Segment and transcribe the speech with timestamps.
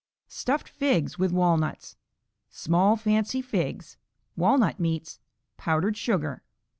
[0.27, 1.95] Stuffed Figs with Walnuts
[2.49, 3.97] Small fancy figs.
[4.35, 5.19] Walnut meats.
[5.57, 6.41] Powdered sugar.